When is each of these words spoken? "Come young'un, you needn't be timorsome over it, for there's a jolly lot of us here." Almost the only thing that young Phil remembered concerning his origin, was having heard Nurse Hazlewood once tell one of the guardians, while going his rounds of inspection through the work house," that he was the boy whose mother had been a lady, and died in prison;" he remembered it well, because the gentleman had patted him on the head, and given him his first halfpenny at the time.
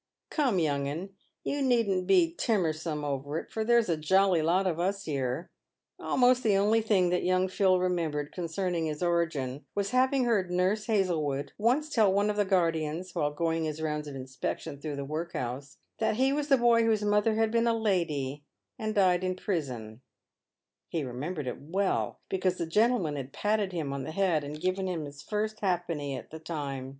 "Come 0.31 0.57
young'un, 0.57 1.11
you 1.43 1.61
needn't 1.61 2.07
be 2.07 2.33
timorsome 2.35 3.03
over 3.03 3.37
it, 3.37 3.51
for 3.51 3.63
there's 3.63 3.87
a 3.87 3.95
jolly 3.95 4.41
lot 4.41 4.65
of 4.65 4.79
us 4.79 5.03
here." 5.03 5.51
Almost 5.99 6.41
the 6.41 6.57
only 6.57 6.81
thing 6.81 7.09
that 7.11 7.21
young 7.23 7.47
Phil 7.47 7.79
remembered 7.79 8.31
concerning 8.31 8.87
his 8.87 9.03
origin, 9.03 9.63
was 9.75 9.91
having 9.91 10.25
heard 10.25 10.49
Nurse 10.49 10.87
Hazlewood 10.87 11.51
once 11.59 11.87
tell 11.87 12.11
one 12.11 12.31
of 12.31 12.35
the 12.35 12.45
guardians, 12.45 13.13
while 13.13 13.29
going 13.29 13.65
his 13.65 13.79
rounds 13.79 14.07
of 14.07 14.15
inspection 14.15 14.81
through 14.81 14.95
the 14.95 15.05
work 15.05 15.33
house," 15.33 15.77
that 15.99 16.15
he 16.15 16.33
was 16.33 16.47
the 16.47 16.57
boy 16.57 16.81
whose 16.83 17.03
mother 17.03 17.35
had 17.35 17.51
been 17.51 17.67
a 17.67 17.77
lady, 17.77 18.43
and 18.79 18.95
died 18.95 19.23
in 19.23 19.35
prison;" 19.35 20.01
he 20.89 21.03
remembered 21.03 21.45
it 21.45 21.61
well, 21.61 22.21
because 22.27 22.57
the 22.57 22.65
gentleman 22.65 23.15
had 23.17 23.31
patted 23.33 23.71
him 23.71 23.93
on 23.93 24.01
the 24.01 24.11
head, 24.11 24.43
and 24.43 24.59
given 24.61 24.87
him 24.87 25.05
his 25.05 25.21
first 25.21 25.59
halfpenny 25.59 26.15
at 26.15 26.31
the 26.31 26.39
time. 26.39 26.89